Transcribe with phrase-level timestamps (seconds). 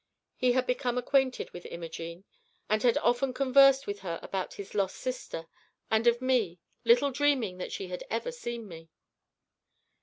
[0.35, 2.23] He had become acquainted with Imogene,
[2.67, 5.45] and had often conversed with her about her lost sister,
[5.91, 8.89] and of me, little dreaming that she had ever seen me.